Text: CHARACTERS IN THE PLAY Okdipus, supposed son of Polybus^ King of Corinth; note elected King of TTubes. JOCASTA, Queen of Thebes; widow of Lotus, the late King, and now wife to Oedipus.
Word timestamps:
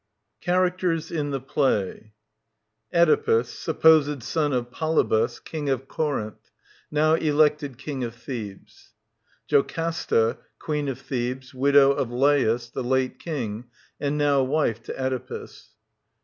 CHARACTERS 0.41 1.11
IN 1.11 1.29
THE 1.29 1.39
PLAY 1.39 2.13
Okdipus, 2.91 3.45
supposed 3.49 4.23
son 4.23 4.51
of 4.51 4.71
Polybus^ 4.71 5.39
King 5.45 5.69
of 5.69 5.87
Corinth; 5.87 6.49
note 6.89 7.21
elected 7.21 7.77
King 7.77 8.03
of 8.03 8.15
TTubes. 8.15 8.93
JOCASTA, 9.47 10.39
Queen 10.57 10.87
of 10.87 10.99
Thebes; 10.99 11.53
widow 11.53 11.91
of 11.91 12.09
Lotus, 12.09 12.71
the 12.71 12.83
late 12.83 13.19
King, 13.19 13.65
and 13.99 14.17
now 14.17 14.41
wife 14.41 14.81
to 14.85 14.99
Oedipus. 14.99 15.75